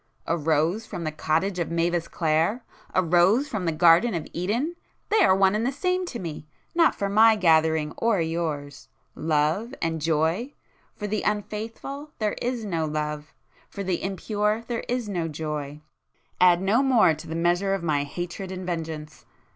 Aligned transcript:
A 0.25 0.35
rose 0.35 0.87
from 0.87 1.03
the 1.03 1.11
cottage 1.11 1.59
of 1.59 1.69
Mavis 1.69 2.07
Clare?—a 2.07 3.03
rose 3.03 3.47
from 3.47 3.65
the 3.65 3.71
garden 3.71 4.15
of 4.15 4.27
Eden!—they 4.33 5.23
are 5.23 5.35
one 5.35 5.53
and 5.53 5.63
the 5.63 5.71
same 5.71 6.07
to 6.07 6.17
me! 6.17 6.47
Not 6.73 6.95
for 6.95 7.07
my 7.07 7.35
gathering 7.35 7.91
or 7.97 8.19
yours! 8.19 8.87
Love 9.13 9.75
and 9.79 10.01
joy? 10.01 10.53
For 10.95 11.05
the 11.05 11.21
unfaithful 11.21 12.13
there 12.17 12.33
is 12.41 12.65
no 12.65 12.87
love,—for 12.87 13.83
the 13.83 14.01
impure 14.01 14.63
there 14.65 14.83
is 14.89 15.07
no 15.07 15.27
joy. 15.27 15.81
Add 16.39 16.63
no 16.63 16.81
more 16.81 17.13
to 17.13 17.27
the 17.27 17.35
measure 17.35 17.75
of 17.75 17.83
my 17.83 18.03
hatred 18.03 18.51
and 18.51 18.65
vengeance! 18.65 19.27